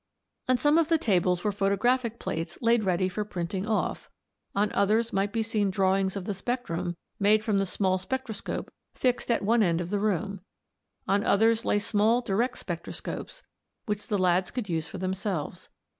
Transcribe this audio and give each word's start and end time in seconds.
On 0.47 0.57
some 0.57 0.79
of 0.79 0.89
the 0.89 0.97
tables 0.97 1.43
were 1.43 1.51
photographic 1.51 2.17
plates 2.17 2.57
laid 2.59 2.83
ready 2.83 3.07
for 3.07 3.23
printing 3.23 3.67
off; 3.67 4.09
on 4.55 4.71
others 4.71 5.13
might 5.13 5.31
be 5.31 5.43
seen 5.43 5.69
drawings 5.69 6.15
of 6.15 6.25
the 6.25 6.33
spectrum, 6.33 6.97
made 7.19 7.43
from 7.43 7.59
the 7.59 7.67
small 7.67 7.99
spectroscope 7.99 8.73
fixed 8.95 9.29
at 9.29 9.43
one 9.43 9.61
end 9.61 9.79
of 9.79 9.91
the 9.91 9.99
room; 9.99 10.41
on 11.07 11.23
others 11.23 11.65
lay 11.65 11.77
small 11.77 12.21
direct 12.21 12.57
spectroscopes 12.57 13.43
which 13.85 14.07
the 14.07 14.17
lads 14.17 14.49
could 14.49 14.67
use 14.67 14.87
for 14.87 14.97
themselves. 14.97 15.69